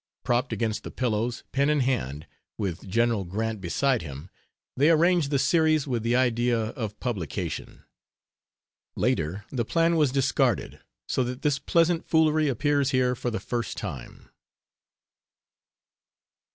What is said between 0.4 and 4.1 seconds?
against the pillows, pen in hand, with General Grant beside